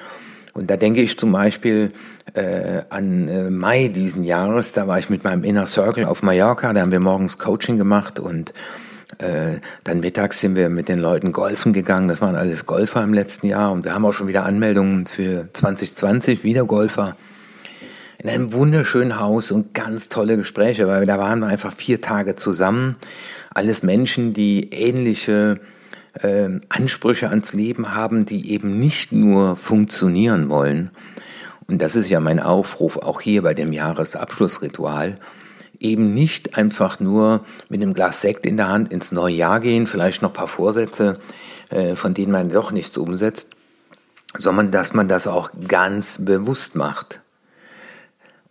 Und 0.53 0.69
da 0.69 0.77
denke 0.77 1.01
ich 1.01 1.17
zum 1.17 1.31
Beispiel 1.31 1.89
äh, 2.35 2.83
an 2.89 3.27
äh, 3.27 3.49
Mai 3.49 3.87
diesen 3.87 4.23
Jahres, 4.23 4.71
da 4.71 4.87
war 4.87 4.99
ich 4.99 5.09
mit 5.09 5.23
meinem 5.23 5.43
Inner 5.43 5.67
Circle 5.67 6.05
auf 6.05 6.21
Mallorca, 6.21 6.71
da 6.73 6.81
haben 6.81 6.91
wir 6.91 6.99
morgens 6.99 7.37
Coaching 7.37 7.77
gemacht 7.77 8.19
und 8.19 8.53
äh, 9.19 9.59
dann 9.83 9.99
mittags 9.99 10.39
sind 10.39 10.55
wir 10.55 10.69
mit 10.69 10.87
den 10.87 10.99
Leuten 10.99 11.31
golfen 11.31 11.73
gegangen. 11.73 12.07
Das 12.07 12.21
waren 12.21 12.35
alles 12.35 12.65
Golfer 12.65 13.03
im 13.03 13.13
letzten 13.13 13.47
Jahr. 13.47 13.71
Und 13.71 13.85
wir 13.85 13.93
haben 13.93 14.05
auch 14.05 14.13
schon 14.13 14.27
wieder 14.27 14.45
Anmeldungen 14.45 15.05
für 15.05 15.47
2020, 15.53 16.43
wieder 16.43 16.65
Golfer. 16.65 17.15
In 18.19 18.29
einem 18.29 18.53
wunderschönen 18.53 19.19
Haus 19.19 19.51
und 19.51 19.73
ganz 19.73 20.09
tolle 20.09 20.37
Gespräche, 20.37 20.87
weil 20.87 21.05
da 21.05 21.19
waren 21.19 21.39
wir 21.39 21.47
einfach 21.47 21.73
vier 21.73 21.99
Tage 21.99 22.35
zusammen. 22.35 22.95
Alles 23.53 23.83
Menschen, 23.83 24.33
die 24.33 24.71
ähnliche 24.71 25.59
äh, 26.21 26.49
Ansprüche 26.69 27.29
ans 27.29 27.53
Leben 27.53 27.93
haben, 27.93 28.25
die 28.25 28.51
eben 28.51 28.79
nicht 28.79 29.11
nur 29.11 29.57
funktionieren 29.57 30.49
wollen. 30.49 30.91
Und 31.67 31.81
das 31.81 31.95
ist 31.95 32.09
ja 32.09 32.19
mein 32.19 32.39
Aufruf 32.39 32.97
auch 32.97 33.21
hier 33.21 33.41
bei 33.41 33.53
dem 33.53 33.73
Jahresabschlussritual. 33.73 35.15
Eben 35.83 36.13
nicht 36.15 36.57
einfach 36.57 36.99
nur 36.99 37.45
mit 37.69 37.81
einem 37.81 37.93
Glas 37.93 38.21
Sekt 38.21 38.47
in 38.47 38.57
der 38.57 38.69
Hand 38.69 38.91
ins 38.91 39.11
neue 39.11 39.35
Jahr 39.35 39.59
gehen, 39.59 39.85
vielleicht 39.85 40.23
noch 40.23 40.31
ein 40.31 40.33
paar 40.33 40.47
Vorsätze, 40.47 41.19
äh, 41.69 41.95
von 41.95 42.15
denen 42.15 42.31
man 42.31 42.49
doch 42.49 42.71
nichts 42.71 42.97
umsetzt, 42.97 43.49
sondern 44.35 44.71
dass 44.71 44.93
man 44.93 45.07
das 45.07 45.27
auch 45.27 45.51
ganz 45.67 46.23
bewusst 46.23 46.75
macht. 46.75 47.19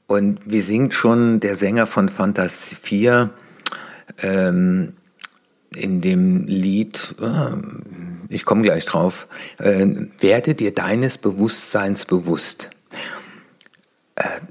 Und 0.06 0.40
wie 0.44 0.60
singt 0.60 0.92
schon 0.92 1.40
der 1.40 1.56
Sänger 1.56 1.86
von 1.86 2.10
Fantasie 2.10 2.76
4 2.80 3.30
ähm, 4.18 4.92
in 5.74 6.02
dem 6.02 6.46
Lied, 6.46 7.14
äh, 7.20 7.56
ich 8.28 8.44
komme 8.44 8.62
gleich 8.62 8.84
drauf, 8.84 9.26
äh, 9.58 9.86
werde 10.20 10.54
dir 10.54 10.74
deines 10.74 11.16
Bewusstseins 11.16 12.04
bewusst. 12.04 12.70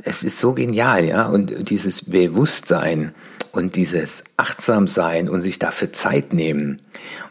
Es 0.04 0.24
ist 0.24 0.40
so 0.40 0.54
genial, 0.54 1.06
ja, 1.06 1.28
und 1.28 1.70
dieses 1.70 2.06
Bewusstsein 2.06 3.12
und 3.52 3.76
dieses 3.76 4.24
Achtsamsein 4.38 5.30
und 5.30 5.42
sich 5.42 5.60
dafür 5.60 5.92
Zeit 5.92 6.34
nehmen. 6.34 6.82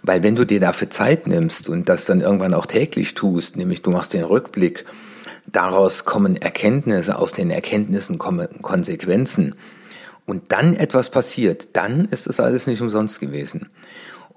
Weil 0.02 0.22
wenn 0.22 0.36
du 0.36 0.44
dir 0.44 0.60
dafür 0.60 0.90
Zeit 0.90 1.26
nimmst 1.26 1.68
und 1.68 1.88
das 1.88 2.04
dann 2.04 2.20
irgendwann 2.20 2.54
auch 2.54 2.66
täglich 2.66 3.14
tust, 3.14 3.56
nämlich 3.56 3.82
du 3.82 3.90
machst 3.90 4.14
den 4.14 4.24
Rückblick, 4.24 4.84
daraus 5.46 6.04
kommen 6.04 6.36
Erkenntnisse, 6.36 7.18
aus 7.18 7.32
den 7.32 7.50
Erkenntnissen 7.50 8.18
kommen 8.18 8.62
Konsequenzen 8.62 9.54
und 10.26 10.52
dann 10.52 10.76
etwas 10.76 11.10
passiert, 11.10 11.76
dann 11.76 12.04
ist 12.04 12.26
das 12.26 12.38
alles 12.38 12.66
nicht 12.66 12.82
umsonst 12.82 13.20
gewesen. 13.20 13.68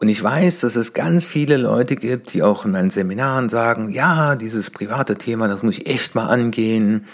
Und 0.03 0.09
ich 0.09 0.21
weiß, 0.21 0.59
dass 0.59 0.75
es 0.75 0.91
ganz 0.91 1.27
viele 1.27 1.55
Leute 1.55 1.95
gibt, 1.95 2.33
die 2.33 2.43
auch 2.43 2.65
in 2.65 2.71
meinen 2.71 2.89
Seminaren 2.89 3.47
sagen, 3.47 3.89
ja, 3.89 4.35
dieses 4.35 4.69
private 4.69 5.15
Thema, 5.15 5.47
das 5.47 5.63
muss 5.63 5.77
ich 5.77 5.87
echt 5.87 6.13
mal 6.13 6.27
angehen. 6.27 7.05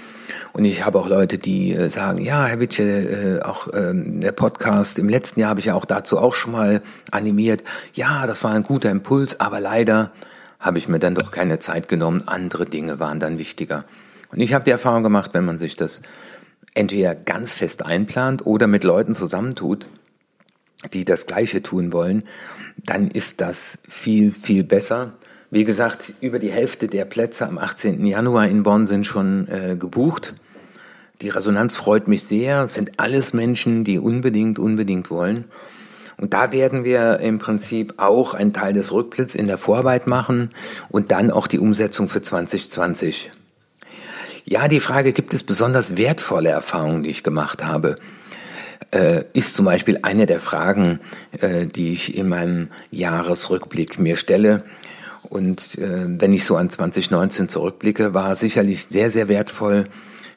Und 0.53 0.65
ich 0.65 0.83
habe 0.83 0.97
auch 0.97 1.07
Leute, 1.07 1.37
die 1.37 1.71
äh, 1.71 1.91
sagen, 1.91 2.19
ja, 2.19 2.47
Herr 2.47 2.59
Witsche, 2.59 2.81
äh, 2.81 3.41
auch 3.43 3.67
ähm, 3.75 4.21
der 4.21 4.31
Podcast 4.31 4.97
im 4.97 5.07
letzten 5.07 5.39
Jahr 5.39 5.51
habe 5.51 5.59
ich 5.59 5.67
ja 5.67 5.75
auch 5.75 5.85
dazu 5.85 6.17
auch 6.17 6.33
schon 6.33 6.51
mal 6.51 6.81
animiert. 7.11 7.63
Ja, 7.93 8.25
das 8.25 8.43
war 8.43 8.53
ein 8.53 8.63
guter 8.63 8.89
Impuls, 8.89 9.39
aber 9.39 9.59
leider 9.59 10.11
habe 10.59 10.79
ich 10.79 10.87
mir 10.87 10.97
dann 10.97 11.13
doch 11.13 11.29
keine 11.29 11.59
Zeit 11.59 11.89
genommen. 11.89 12.23
Andere 12.25 12.65
Dinge 12.65 12.99
waren 12.99 13.19
dann 13.19 13.37
wichtiger. 13.37 13.85
Und 14.31 14.39
ich 14.39 14.55
habe 14.55 14.65
die 14.65 14.71
Erfahrung 14.71 15.03
gemacht, 15.03 15.29
wenn 15.35 15.45
man 15.45 15.59
sich 15.59 15.75
das 15.75 16.01
entweder 16.73 17.13
ganz 17.13 17.53
fest 17.53 17.85
einplant 17.85 18.47
oder 18.47 18.65
mit 18.65 18.83
Leuten 18.83 19.13
zusammentut, 19.13 19.85
die 20.93 21.05
das 21.05 21.27
Gleiche 21.27 21.61
tun 21.61 21.91
wollen, 21.93 22.23
dann 22.77 23.09
ist 23.11 23.41
das 23.41 23.79
viel, 23.87 24.31
viel 24.31 24.63
besser. 24.63 25.13
Wie 25.51 25.63
gesagt, 25.63 26.13
über 26.21 26.39
die 26.39 26.51
Hälfte 26.51 26.87
der 26.87 27.05
Plätze 27.05 27.47
am 27.47 27.57
18. 27.57 28.05
Januar 28.05 28.47
in 28.47 28.63
Bonn 28.63 28.85
sind 28.85 29.05
schon 29.05 29.47
äh, 29.47 29.75
gebucht. 29.75 30.35
Die 31.21 31.29
Resonanz 31.29 31.75
freut 31.75 32.07
mich 32.07 32.23
sehr. 32.23 32.63
Es 32.63 32.75
sind 32.75 32.99
alles 32.99 33.33
Menschen, 33.33 33.83
die 33.83 33.99
unbedingt, 33.99 34.57
unbedingt 34.57 35.09
wollen. 35.09 35.45
Und 36.17 36.33
da 36.33 36.51
werden 36.51 36.83
wir 36.83 37.19
im 37.19 37.39
Prinzip 37.39 37.93
auch 37.97 38.33
einen 38.33 38.53
Teil 38.53 38.73
des 38.73 38.91
Rückblicks 38.91 39.35
in 39.35 39.47
der 39.47 39.57
Vorarbeit 39.57 40.05
machen 40.05 40.49
und 40.89 41.11
dann 41.11 41.31
auch 41.31 41.47
die 41.47 41.59
Umsetzung 41.59 42.09
für 42.09 42.21
2020. 42.21 43.31
Ja, 44.45 44.67
die 44.67 44.79
Frage, 44.79 45.13
gibt 45.13 45.33
es 45.33 45.43
besonders 45.43 45.95
wertvolle 45.95 46.49
Erfahrungen, 46.49 47.03
die 47.03 47.09
ich 47.09 47.23
gemacht 47.23 47.63
habe? 47.63 47.95
Äh, 48.91 49.23
ist 49.33 49.55
zum 49.55 49.65
Beispiel 49.65 49.99
eine 50.01 50.25
der 50.25 50.39
Fragen, 50.39 50.99
äh, 51.39 51.65
die 51.65 51.91
ich 51.91 52.15
in 52.17 52.27
meinem 52.27 52.69
Jahresrückblick 52.91 53.99
mir 53.99 54.15
stelle. 54.15 54.63
Und 55.23 55.77
äh, 55.77 56.05
wenn 56.07 56.33
ich 56.33 56.45
so 56.45 56.55
an 56.55 56.69
2019 56.69 57.49
zurückblicke, 57.49 58.13
war 58.13 58.35
sicherlich 58.35 58.85
sehr, 58.85 59.09
sehr 59.09 59.29
wertvoll, 59.29 59.85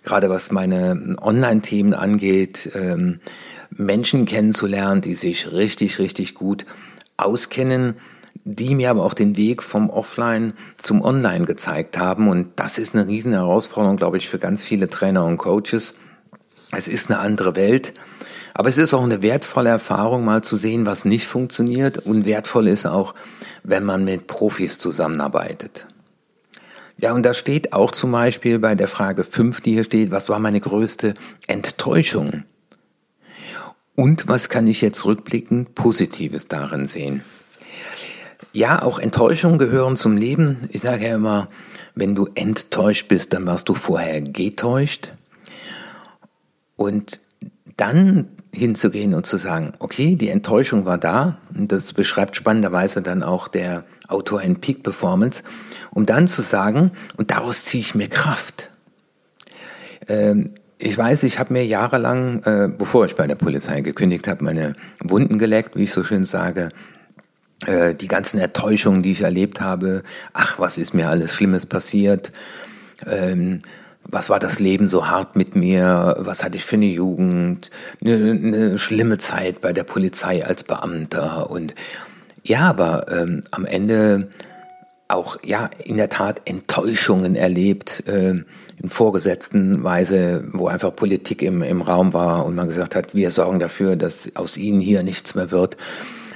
gerade 0.03 0.29
was 0.29 0.51
meine 0.51 1.17
Online-Themen 1.21 1.95
angeht, 1.95 2.71
ähm, 2.75 3.21
Menschen 3.71 4.27
kennenzulernen, 4.27 5.01
die 5.01 5.15
sich 5.15 5.51
richtig, 5.51 5.99
richtig 5.99 6.35
gut 6.35 6.67
auskennen, 7.17 7.95
die 8.45 8.75
mir 8.75 8.91
aber 8.91 9.05
auch 9.05 9.15
den 9.15 9.37
Weg 9.37 9.63
vom 9.63 9.89
Offline 9.89 10.55
zum 10.77 11.03
Online 11.03 11.47
gezeigt 11.47 11.97
haben. 11.97 12.29
Und 12.29 12.49
das 12.57 12.79
ist 12.79 12.95
eine 12.95 13.07
riesen 13.07 13.33
Herausforderung, 13.33 13.97
glaube 13.97 14.17
ich, 14.17 14.29
für 14.29 14.39
ganz 14.39 14.63
viele 14.63 14.91
Trainer 14.91 15.25
und 15.25 15.39
Coaches. 15.39 15.95
Es 16.73 16.89
ist 16.89 17.11
eine 17.11 17.21
andere 17.21 17.57
Welt. 17.57 17.95
Aber 18.55 18.69
es 18.69 18.79
ist 18.79 18.95
auch 18.95 19.03
eine 19.03 19.23
wertvolle 19.23 19.71
Erfahrung, 19.71 20.25
mal 20.25 20.43
zu 20.43 20.57
sehen, 20.57 20.85
was 20.87 21.05
nicht 21.05 21.27
funktioniert. 21.27 21.99
Und 21.99 22.25
wertvoll 22.25 22.69
ist 22.69 22.87
auch, 22.87 23.15
wenn 23.63 23.85
man 23.85 24.05
mit 24.05 24.27
Profis 24.27 24.79
zusammenarbeitet. 24.79 25.87
Ja, 26.99 27.13
und 27.13 27.25
da 27.25 27.35
steht 27.35 27.73
auch 27.73 27.91
zum 27.91 28.13
Beispiel 28.13 28.59
bei 28.59 28.75
der 28.75 28.89
Frage 28.89 29.25
5, 29.25 29.61
die 29.63 29.73
hier 29.73 29.85
steht, 29.85 30.11
was 30.11 30.29
war 30.29 30.39
meine 30.39 30.61
größte 30.61 31.15
Enttäuschung? 31.47 32.45
Und 33.95 34.29
was 34.29 34.49
kann 34.49 34.67
ich 34.67 34.81
jetzt 34.81 35.05
rückblickend 35.05 35.75
Positives 35.75 36.49
darin 36.49 36.87
sehen? 36.87 37.23
Ja, 38.53 38.83
auch 38.83 38.99
Enttäuschungen 38.99 39.59
gehören 39.59 39.97
zum 39.97 40.17
Leben. 40.17 40.69
Ich 40.71 40.83
sage 40.83 41.07
ja 41.09 41.15
immer, 41.15 41.49
wenn 41.95 42.15
du 42.15 42.29
enttäuscht 42.35 43.09
bist, 43.09 43.33
dann 43.33 43.47
warst 43.47 43.69
du 43.69 43.75
vorher 43.75 44.21
getäuscht. 44.21 45.13
Und 46.77 47.21
dann 47.83 48.29
hinzugehen 48.55 49.13
und 49.13 49.27
zu 49.27 49.37
sagen, 49.39 49.73
okay, 49.81 50.15
die 50.15 50.29
Enttäuschung 50.29 50.85
war 50.85 50.99
da, 50.99 51.39
und 51.53 51.73
das 51.73 51.93
beschreibt 51.93 52.37
spannenderweise 52.37 53.03
dann 53.03 53.25
auch 53.25 53.49
der 53.49 53.83
Autor 54.07 54.41
in 54.43 54.61
Peak 54.61 54.85
Performance, 54.85 55.43
um 55.91 56.07
dann 56.07 56.29
zu 56.29 56.43
sagen, 56.43 56.93
und 57.17 57.33
daraus 57.33 57.65
ziehe 57.65 57.81
ich 57.81 57.97
mir 57.97 58.09
Kraft. 58.09 58.71
Ähm, 60.07 60.53
ich 60.79 60.97
weiß, 60.97 61.25
ich 61.25 61.41
habe 61.41 61.53
mir 61.53 61.67
jahrelang, 61.67 62.45
äh, 62.45 62.69
bevor 62.69 63.05
ich 63.05 63.17
bei 63.17 63.27
der 63.27 63.35
Polizei 63.35 63.81
gekündigt 63.81 64.29
habe, 64.29 64.45
meine 64.45 64.75
Wunden 65.03 65.41
geleckt, 65.41 65.75
wie 65.75 65.85
ich 65.85 65.93
so 65.93 66.05
schön 66.05 66.25
sage, 66.25 66.69
äh, 67.67 67.97
die 67.97 68.09
ganzen 68.09 68.39
Enttäuschungen, 68.39 69.03
die 69.03 69.11
ich 69.11 69.23
erlebt 69.23 69.61
habe, 69.61 70.05
ach, 70.35 70.61
was 70.61 70.79
ist 70.79 70.95
mir 70.95 71.09
alles 71.09 71.35
Schlimmes 71.35 71.67
passiert, 71.67 72.33
ähm, 73.07 73.61
was 74.05 74.31
war 74.31 74.39
das 74.39 74.59
Leben 74.59 74.89
so 74.89 75.09
hart 75.09 75.37
mit 75.37 75.57
mir, 75.57 76.17
was 76.19 76.45
hatte 76.45 76.57
ich 76.57 76.65
für 76.65 76.77
eine 76.77 76.87
Jugend, 76.87 77.71
eine, 78.05 78.15
eine 78.15 78.79
schlimme 78.79 79.19
Zeit 79.19 79.61
bei 79.61 79.73
der 79.73 79.85
Polizei 79.85 80.45
als 80.45 80.65
Beamter 80.65 81.51
und 81.51 81.75
ja, 82.45 82.63
aber 82.63 83.07
ähm, 83.11 83.43
am 83.53 83.65
Ende 83.65 84.29
auch 85.09 85.37
ja 85.45 85.71
in 85.85 85.97
der 85.97 86.09
Tat 86.09 86.43
Enttäuschungen 86.45 87.37
erlebt 87.37 88.07
äh, 88.09 88.31
in 88.83 88.89
vorgesetzten 88.89 89.85
Weise, 89.85 90.45
wo 90.53 90.67
einfach 90.67 90.95
Politik 90.95 91.43
im, 91.43 91.63
im 91.63 91.83
Raum 91.83 92.13
war 92.13 92.45
und 92.45 92.55
man 92.55 92.67
gesagt 92.67 92.97
hat, 92.97 93.15
wir 93.15 93.31
sorgen 93.31 93.61
dafür, 93.61 93.97
dass 93.97 94.35
aus 94.35 94.57
ihnen 94.57 94.81
hier 94.81 95.03
nichts 95.03 95.35
mehr 95.35 95.51
wird. 95.51 95.77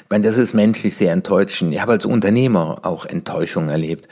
Ich 0.05 0.11
meine, 0.11 0.25
das 0.25 0.39
ist 0.39 0.55
menschlich 0.55 0.95
sehr 0.95 1.13
enttäuschend. 1.13 1.73
Ich 1.73 1.81
habe 1.81 1.93
als 1.93 2.05
Unternehmer 2.05 2.79
auch 2.83 3.07
Enttäuschungen 3.07 3.69
erlebt. 3.69 4.07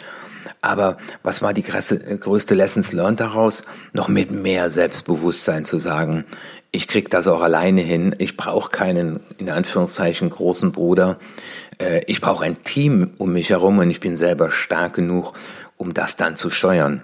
Aber 0.64 0.96
was 1.22 1.42
war 1.42 1.52
die 1.52 1.62
größte 1.62 2.54
Lessons 2.54 2.92
learned 2.92 3.20
daraus? 3.20 3.64
Noch 3.92 4.08
mit 4.08 4.30
mehr 4.30 4.70
Selbstbewusstsein 4.70 5.66
zu 5.66 5.78
sagen, 5.78 6.24
ich 6.72 6.88
krieg 6.88 7.10
das 7.10 7.28
auch 7.28 7.42
alleine 7.42 7.82
hin. 7.82 8.16
Ich 8.18 8.38
brauche 8.38 8.70
keinen, 8.70 9.20
in 9.36 9.50
Anführungszeichen, 9.50 10.30
großen 10.30 10.72
Bruder. 10.72 11.18
Äh, 11.78 12.00
ich 12.06 12.22
brauche 12.22 12.46
ein 12.46 12.64
Team 12.64 13.10
um 13.18 13.34
mich 13.34 13.50
herum 13.50 13.78
und 13.78 13.90
ich 13.90 14.00
bin 14.00 14.16
selber 14.16 14.50
stark 14.50 14.94
genug, 14.94 15.34
um 15.76 15.92
das 15.92 16.16
dann 16.16 16.34
zu 16.34 16.48
steuern. 16.48 17.02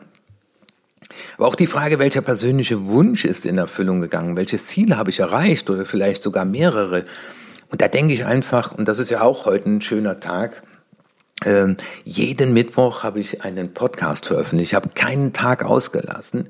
Aber 1.37 1.47
auch 1.47 1.55
die 1.55 1.67
Frage, 1.67 1.99
welcher 1.99 2.23
persönliche 2.23 2.87
Wunsch 2.87 3.27
ist 3.27 3.45
in 3.45 3.59
Erfüllung 3.59 4.01
gegangen? 4.01 4.39
Welches 4.39 4.65
Ziel 4.65 4.97
habe 4.97 5.11
ich 5.11 5.21
erreicht 5.21 5.69
oder 5.69 5.85
vielleicht 5.85 6.23
sogar 6.23 6.47
mehrere? 6.47 7.05
Und 7.71 7.83
da 7.83 7.89
denke 7.89 8.15
ich 8.15 8.25
einfach, 8.25 8.73
und 8.73 8.89
das 8.89 8.99
ist 8.99 9.11
ja 9.11 9.21
auch 9.21 9.45
heute 9.45 9.69
ein 9.69 9.81
schöner 9.83 10.19
Tag, 10.19 10.63
ähm, 11.45 11.77
jeden 12.05 12.53
Mittwoch 12.53 13.03
habe 13.03 13.21
ich 13.21 13.43
einen 13.43 13.73
Podcast 13.73 14.27
veröffentlicht. 14.27 14.73
Ich 14.73 14.75
habe 14.75 14.91
keinen 14.95 15.33
Tag 15.33 15.65
ausgelassen. 15.65 16.49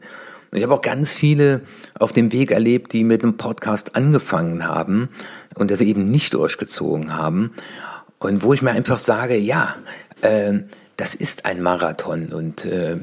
Und 0.50 0.58
ich 0.58 0.64
habe 0.64 0.74
auch 0.74 0.82
ganz 0.82 1.12
viele 1.12 1.60
auf 1.98 2.12
dem 2.12 2.32
Weg 2.32 2.50
erlebt, 2.50 2.92
die 2.92 3.04
mit 3.04 3.22
einem 3.22 3.36
Podcast 3.36 3.94
angefangen 3.94 4.66
haben 4.66 5.08
und 5.54 5.70
das 5.70 5.80
eben 5.80 6.10
nicht 6.10 6.34
durchgezogen 6.34 7.16
haben. 7.16 7.52
Und 8.18 8.42
wo 8.42 8.52
ich 8.52 8.60
mir 8.60 8.72
einfach 8.72 8.98
sage, 8.98 9.36
ja, 9.36 9.76
äh, 10.22 10.58
das 10.96 11.14
ist 11.14 11.46
ein 11.46 11.62
Marathon 11.62 12.32
und 12.32 12.64
äh, 12.66 12.98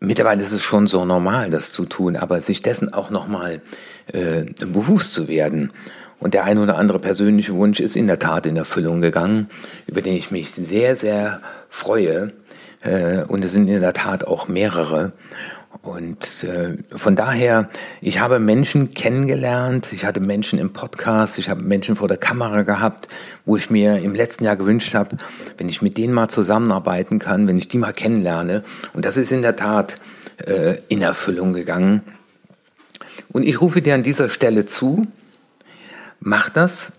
mittlerweile 0.00 0.42
ist 0.42 0.52
es 0.52 0.62
schon 0.62 0.86
so 0.86 1.04
normal, 1.04 1.50
das 1.50 1.72
zu 1.72 1.86
tun, 1.86 2.16
aber 2.16 2.40
sich 2.40 2.62
dessen 2.62 2.92
auch 2.92 3.10
nochmal 3.10 3.62
äh, 4.12 4.44
bewusst 4.66 5.12
zu 5.12 5.28
werden 5.28 5.72
und 6.20 6.34
der 6.34 6.44
ein 6.44 6.58
oder 6.58 6.76
andere 6.76 6.98
persönliche 6.98 7.54
Wunsch 7.54 7.80
ist 7.80 7.96
in 7.96 8.06
der 8.06 8.18
Tat 8.18 8.46
in 8.46 8.56
Erfüllung 8.56 9.00
gegangen, 9.00 9.48
über 9.86 10.02
den 10.02 10.14
ich 10.14 10.30
mich 10.30 10.52
sehr, 10.52 10.96
sehr 10.96 11.40
freue. 11.68 12.32
Äh, 12.82 13.24
und 13.24 13.44
es 13.44 13.52
sind 13.52 13.68
in 13.68 13.80
der 13.80 13.94
Tat 13.94 14.26
auch 14.26 14.46
mehrere. 14.46 15.12
Und 15.82 16.44
äh, 16.44 16.76
von 16.96 17.16
daher, 17.16 17.70
ich 18.02 18.20
habe 18.20 18.38
Menschen 18.38 18.92
kennengelernt, 18.92 19.92
ich 19.92 20.04
hatte 20.04 20.20
Menschen 20.20 20.58
im 20.58 20.72
Podcast, 20.72 21.38
ich 21.38 21.48
habe 21.48 21.62
Menschen 21.62 21.96
vor 21.96 22.08
der 22.08 22.18
Kamera 22.18 22.62
gehabt, 22.62 23.08
wo 23.46 23.56
ich 23.56 23.70
mir 23.70 23.98
im 23.98 24.14
letzten 24.14 24.44
Jahr 24.44 24.56
gewünscht 24.56 24.94
habe, 24.94 25.16
wenn 25.56 25.68
ich 25.70 25.80
mit 25.80 25.96
denen 25.96 26.12
mal 26.12 26.28
zusammenarbeiten 26.28 27.18
kann, 27.18 27.48
wenn 27.48 27.56
ich 27.56 27.68
die 27.68 27.78
mal 27.78 27.92
kennenlerne. 27.92 28.62
Und 28.92 29.06
das 29.06 29.16
ist 29.16 29.32
in 29.32 29.40
der 29.42 29.56
Tat 29.56 29.98
äh, 30.44 30.76
in 30.88 31.00
Erfüllung 31.00 31.54
gegangen. 31.54 32.02
Und 33.32 33.44
ich 33.44 33.60
rufe 33.60 33.80
dir 33.80 33.94
an 33.94 34.02
dieser 34.02 34.28
Stelle 34.28 34.66
zu, 34.66 35.06
mach 36.20 36.50
das, 36.50 36.92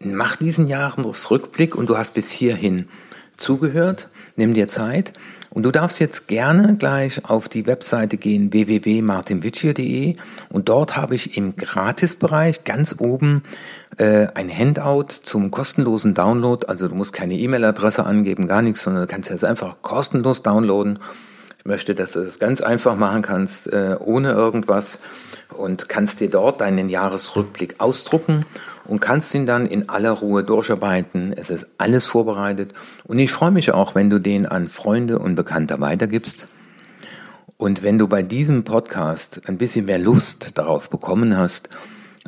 mach 0.00 0.36
diesen 0.36 0.66
Jahresrückblick 0.68 1.74
und 1.74 1.88
du 1.88 1.96
hast 1.96 2.14
bis 2.14 2.30
hierhin 2.30 2.88
zugehört, 3.36 4.08
nimm 4.36 4.54
dir 4.54 4.68
Zeit 4.68 5.12
und 5.50 5.62
du 5.62 5.70
darfst 5.70 5.98
jetzt 5.98 6.28
gerne 6.28 6.76
gleich 6.76 7.24
auf 7.24 7.48
die 7.48 7.66
Webseite 7.66 8.16
gehen 8.16 8.52
www.martinwitschier.de 8.52 10.14
und 10.50 10.68
dort 10.68 10.96
habe 10.96 11.14
ich 11.14 11.36
im 11.36 11.56
Gratisbereich 11.56 12.64
ganz 12.64 12.96
oben 12.98 13.42
äh, 13.96 14.26
ein 14.34 14.50
Handout 14.50 15.08
zum 15.22 15.50
kostenlosen 15.50 16.14
Download. 16.14 16.66
Also 16.66 16.88
du 16.88 16.94
musst 16.94 17.12
keine 17.12 17.34
E-Mail-Adresse 17.34 18.04
angeben, 18.04 18.46
gar 18.46 18.62
nichts, 18.62 18.82
sondern 18.82 19.04
du 19.04 19.08
kannst 19.08 19.30
jetzt 19.30 19.44
einfach 19.44 19.82
kostenlos 19.82 20.42
downloaden. 20.42 20.98
Ich 21.58 21.64
möchte, 21.64 21.94
dass 21.94 22.12
du 22.12 22.24
das 22.24 22.38
ganz 22.38 22.60
einfach 22.60 22.96
machen 22.96 23.22
kannst, 23.22 23.72
äh, 23.72 23.96
ohne 23.98 24.30
irgendwas 24.30 25.00
und 25.50 25.88
kannst 25.88 26.20
dir 26.20 26.30
dort 26.30 26.60
deinen 26.60 26.88
Jahresrückblick 26.88 27.76
ausdrucken 27.78 28.46
und 28.84 29.00
kannst 29.00 29.34
ihn 29.34 29.44
dann 29.44 29.66
in 29.66 29.88
aller 29.88 30.12
Ruhe 30.12 30.44
durcharbeiten. 30.44 31.32
Es 31.36 31.50
ist 31.50 31.66
alles 31.78 32.06
vorbereitet 32.06 32.72
und 33.04 33.18
ich 33.18 33.32
freue 33.32 33.50
mich 33.50 33.72
auch, 33.72 33.94
wenn 33.94 34.08
du 34.08 34.18
den 34.18 34.46
an 34.46 34.68
Freunde 34.68 35.18
und 35.18 35.34
Bekannte 35.34 35.80
weitergibst. 35.80 36.46
Und 37.56 37.82
wenn 37.82 37.98
du 37.98 38.06
bei 38.06 38.22
diesem 38.22 38.62
Podcast 38.62 39.42
ein 39.46 39.58
bisschen 39.58 39.86
mehr 39.86 39.98
Lust 39.98 40.56
darauf 40.58 40.90
bekommen 40.90 41.36
hast, 41.36 41.70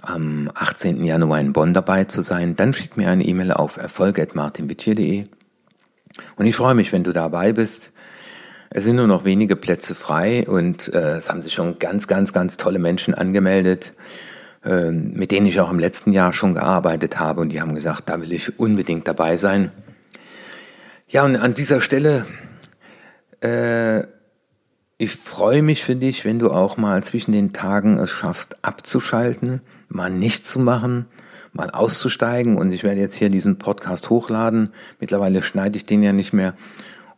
am 0.03 0.51
18. 0.55 1.05
Januar 1.05 1.41
in 1.41 1.53
Bonn 1.53 1.73
dabei 1.73 2.05
zu 2.05 2.23
sein, 2.23 2.57
dann 2.57 2.75
schick 2.75 2.97
mir 2.97 3.09
eine 3.09 3.25
E-Mail 3.25 3.53
auf 3.53 3.77
erfolg.martinwittier.de. 3.77 5.27
Und 6.37 6.47
ich 6.47 6.57
freue 6.57 6.75
mich, 6.75 6.93
wenn 6.93 7.05
du 7.05 7.13
dabei 7.13 7.53
bist. 7.53 7.93
Es 8.73 8.85
sind 8.85 8.97
nur 8.97 9.09
noch 9.09 9.25
wenige 9.25 9.57
Plätze 9.57 9.97
frei 9.97 10.47
und 10.47 10.95
äh, 10.95 11.17
es 11.17 11.29
haben 11.29 11.43
sich 11.43 11.53
schon 11.53 11.81
ganz, 11.81 12.07
ganz, 12.07 12.33
ganz 12.33 12.57
tolle 12.57 12.79
Menschen 12.79 13.15
angemeldet. 13.15 13.95
Ähm, 14.63 15.13
mit 15.15 15.31
denen 15.31 15.47
ich 15.47 15.59
auch 15.59 15.71
im 15.71 15.79
letzten 15.79 16.13
Jahr 16.13 16.35
schon 16.35 16.55
gearbeitet 16.55 17.19
habe 17.19 17.41
und 17.41 17.49
die 17.49 17.63
haben 17.63 17.75
gesagt, 17.75 18.11
da 18.11 18.21
will 18.21 18.31
ich 18.31 18.59
unbedingt 18.59 19.09
dabei 19.09 19.37
sein. 19.37 19.73
Ja, 21.09 21.25
und 21.25 21.37
an 21.37 21.55
dieser 21.55 21.81
Stelle, 21.81 22.27
äh, 23.43 24.03
ich 24.99 25.17
freue 25.17 25.63
mich 25.63 25.83
für 25.83 25.97
dich, 25.97 26.27
wenn 26.27 26.39
du 26.39 26.51
auch 26.51 26.77
mal 26.77 27.03
zwischen 27.03 27.33
den 27.33 27.55
Tagen 27.55 27.99
es 27.99 28.11
schaffst, 28.11 28.63
abzuschalten, 28.63 29.63
mal 29.89 30.11
nichts 30.11 30.51
zu 30.51 30.61
machen, 30.61 31.07
mal 31.55 31.71
auszusteigen. 31.71 32.59
Und 32.59 32.71
ich 32.71 32.85
werde 32.85 33.01
jetzt 33.01 33.15
hier 33.15 33.31
diesen 33.31 33.59
Podcast 33.59 34.11
hochladen. 34.11 34.73
Mittlerweile 35.01 35.43
schneide 35.43 35.79
ich 35.79 35.87
den 35.87 36.03
ja 36.03 36.13
nicht 36.13 36.35
mehr. 36.35 36.55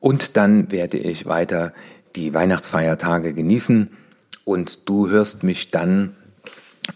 Und 0.03 0.37
dann 0.37 0.73
werde 0.73 0.99
ich 0.99 1.27
weiter 1.27 1.73
die 2.17 2.35
Weihnachtsfeiertage 2.35 3.35
genießen. 3.35 3.89
Und 4.45 4.89
du 4.89 5.09
hörst 5.09 5.45
mich 5.45 5.71
dann 5.71 6.17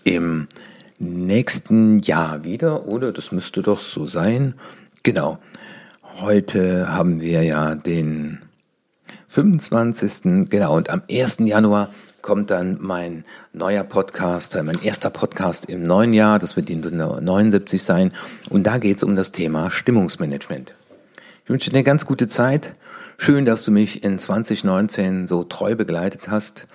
im 0.02 0.48
nächsten 0.98 2.00
Jahr 2.00 2.42
wieder, 2.42 2.88
oder? 2.88 3.12
Das 3.12 3.30
müsste 3.30 3.62
doch 3.62 3.78
so 3.78 4.06
sein. 4.06 4.54
Genau. 5.04 5.38
Heute 6.20 6.88
haben 6.88 7.20
wir 7.20 7.44
ja 7.44 7.76
den 7.76 8.40
25. 9.28 10.50
Genau. 10.50 10.76
Und 10.76 10.90
am 10.90 11.02
1. 11.08 11.38
Januar 11.44 11.90
kommt 12.22 12.50
dann 12.50 12.78
mein 12.80 13.24
neuer 13.52 13.84
Podcast, 13.84 14.56
äh, 14.56 14.64
mein 14.64 14.82
erster 14.82 15.10
Podcast 15.10 15.66
im 15.66 15.86
neuen 15.86 16.12
Jahr. 16.12 16.40
Das 16.40 16.56
wird 16.56 16.68
die 16.68 16.74
79 16.74 17.80
sein. 17.80 18.10
Und 18.50 18.66
da 18.66 18.78
geht 18.78 18.96
es 18.96 19.04
um 19.04 19.14
das 19.14 19.30
Thema 19.30 19.70
Stimmungsmanagement. 19.70 20.74
Ich 21.46 21.50
wünsche 21.50 21.70
dir 21.70 21.76
eine 21.76 21.84
ganz 21.84 22.06
gute 22.06 22.26
Zeit. 22.26 22.72
Schön, 23.18 23.44
dass 23.44 23.64
du 23.64 23.70
mich 23.70 24.02
in 24.02 24.18
2019 24.18 25.28
so 25.28 25.44
treu 25.44 25.76
begleitet 25.76 26.28
hast. 26.28 26.66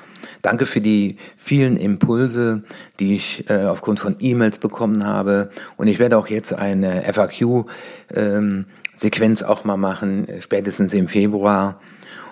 Danke 0.41 0.65
für 0.65 0.79
die 0.79 1.17
vielen 1.36 1.75
Impulse, 1.75 2.63
die 2.97 3.15
ich 3.15 3.49
äh, 3.49 3.65
aufgrund 3.65 3.99
von 3.99 4.15
E-Mails 4.19 4.60
bekommen 4.60 5.05
habe. 5.05 5.49
Und 5.75 5.88
ich 5.88 5.99
werde 5.99 6.17
auch 6.17 6.27
jetzt 6.27 6.53
eine 6.53 7.03
FAQ-Sequenz 7.03 9.41
ähm, 9.41 9.45
auch 9.45 9.65
mal 9.65 9.75
machen, 9.75 10.25
spätestens 10.39 10.93
im 10.93 11.10
Februar. 11.10 11.81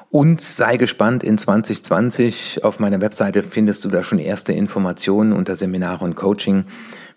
Und 0.10 0.40
sei 0.40 0.78
gespannt, 0.78 1.26
in 1.26 1.38
2020 1.38 2.64
auf 2.64 2.80
meiner 2.80 3.02
Webseite 3.02 3.44
findest 3.44 3.84
du 3.84 3.90
da 3.90 4.02
schon 4.02 4.18
erste 4.18 4.54
Informationen 4.54 5.34
unter 5.34 5.58
Seminare 5.58 6.06
und 6.06 6.16
Coaching 6.16 6.64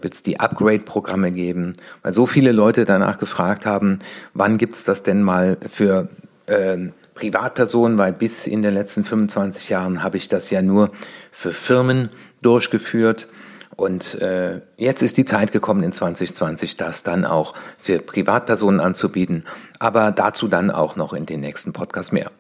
wird 0.02 0.14
es 0.14 0.22
die 0.22 0.40
Upgrade-Programme 0.40 1.30
geben, 1.32 1.76
weil 2.02 2.12
so 2.12 2.26
viele 2.26 2.52
Leute 2.52 2.84
danach 2.84 3.18
gefragt 3.18 3.66
haben, 3.66 3.98
wann 4.34 4.58
gibt 4.58 4.76
es 4.76 4.84
das 4.84 5.02
denn 5.02 5.22
mal 5.22 5.58
für 5.66 6.08
äh, 6.46 6.76
Privatpersonen, 7.14 7.98
weil 7.98 8.12
bis 8.12 8.46
in 8.46 8.62
den 8.62 8.74
letzten 8.74 9.04
25 9.04 9.68
Jahren 9.68 10.02
habe 10.02 10.16
ich 10.16 10.28
das 10.28 10.50
ja 10.50 10.62
nur 10.62 10.90
für 11.30 11.52
Firmen 11.52 12.10
durchgeführt. 12.40 13.28
Und 13.76 14.20
äh, 14.20 14.60
jetzt 14.76 15.02
ist 15.02 15.16
die 15.16 15.24
Zeit 15.24 15.52
gekommen 15.52 15.82
in 15.82 15.92
2020, 15.92 16.76
das 16.76 17.02
dann 17.02 17.24
auch 17.24 17.54
für 17.78 17.98
Privatpersonen 17.98 18.80
anzubieten, 18.80 19.44
aber 19.78 20.10
dazu 20.10 20.46
dann 20.46 20.70
auch 20.70 20.96
noch 20.96 21.12
in 21.12 21.26
den 21.26 21.40
nächsten 21.40 21.72
Podcast 21.72 22.12
mehr. 22.12 22.30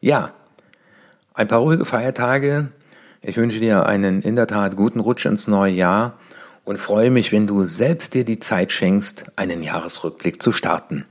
Ja, 0.00 0.32
ein 1.34 1.48
paar 1.48 1.60
ruhige 1.60 1.84
Feiertage. 1.84 2.68
Ich 3.22 3.36
wünsche 3.36 3.60
dir 3.60 3.86
einen 3.86 4.22
in 4.22 4.36
der 4.36 4.46
Tat 4.46 4.76
guten 4.76 5.00
Rutsch 5.00 5.26
ins 5.26 5.48
neue 5.48 5.72
Jahr 5.72 6.18
und 6.68 6.76
freue 6.76 7.10
mich, 7.10 7.32
wenn 7.32 7.46
du 7.46 7.64
selbst 7.64 8.12
dir 8.12 8.26
die 8.26 8.40
Zeit 8.40 8.72
schenkst, 8.72 9.24
einen 9.36 9.62
Jahresrückblick 9.62 10.42
zu 10.42 10.52
starten 10.52 11.06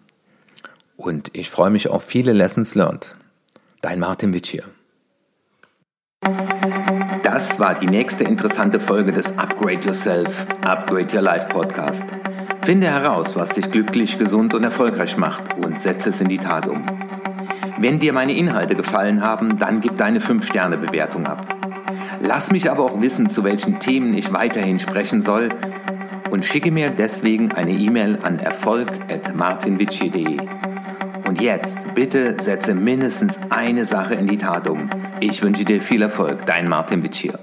und 0.97 1.35
ich 1.35 1.49
freue 1.49 1.71
mich 1.71 1.89
auf 1.89 2.03
viele 2.03 2.31
Lessons 2.31 2.75
learned. 2.75 3.15
Dein 3.81 3.99
Martin 3.99 4.35
Witsch 4.35 4.51
hier. 4.51 4.65
Das 7.23 7.59
war 7.59 7.73
die 7.73 7.87
nächste 7.87 8.23
interessante 8.23 8.79
Folge 8.79 9.11
des 9.11 9.35
Upgrade 9.39 9.81
Yourself, 9.81 10.45
Upgrade 10.61 11.15
Your 11.15 11.23
Life 11.23 11.47
Podcast. 11.47 12.05
Finde 12.61 12.85
heraus, 12.85 13.35
was 13.35 13.49
dich 13.49 13.71
glücklich, 13.71 14.19
gesund 14.19 14.53
und 14.53 14.63
erfolgreich 14.63 15.17
macht 15.17 15.55
und 15.55 15.81
setze 15.81 16.11
es 16.11 16.21
in 16.21 16.29
die 16.29 16.37
Tat 16.37 16.67
um. 16.67 16.85
Wenn 17.79 17.97
dir 17.97 18.13
meine 18.13 18.37
Inhalte 18.37 18.75
gefallen 18.75 19.23
haben, 19.23 19.57
dann 19.57 19.81
gib 19.81 19.97
deine 19.97 20.19
5-Sterne-Bewertung 20.19 21.25
ab. 21.25 21.56
Lass 22.19 22.51
mich 22.51 22.71
aber 22.71 22.83
auch 22.83 22.99
wissen, 23.01 23.29
zu 23.29 23.43
welchen 23.43 23.79
Themen 23.79 24.13
ich 24.13 24.33
weiterhin 24.33 24.79
sprechen 24.79 25.21
soll 25.21 25.49
und 26.29 26.45
schicke 26.45 26.71
mir 26.71 26.89
deswegen 26.89 27.51
eine 27.51 27.71
E-Mail 27.71 28.19
an 28.23 28.39
erfolg.martinwitschi.de. 28.39 30.37
Und 31.27 31.41
jetzt, 31.41 31.77
bitte 31.93 32.35
setze 32.39 32.73
mindestens 32.73 33.37
eine 33.49 33.85
Sache 33.85 34.15
in 34.15 34.27
die 34.27 34.37
Tat 34.37 34.67
um. 34.67 34.89
Ich 35.19 35.41
wünsche 35.41 35.65
dir 35.65 35.81
viel 35.81 36.01
Erfolg, 36.01 36.45
dein 36.45 36.67
Martin 36.69 37.01
Bitschir. 37.01 37.39